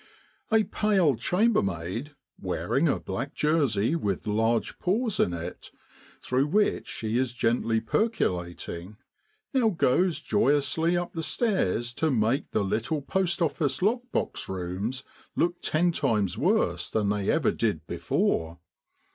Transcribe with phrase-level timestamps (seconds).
[0.51, 5.69] A pale chambermaid, wearing a black jersey with large pores in it,
[6.21, 8.97] through which she is gently percolating,
[9.53, 15.03] now goes joyously up the stairs to make the little post office lock box rooms
[15.35, 18.57] look ten times worse than they ever did before.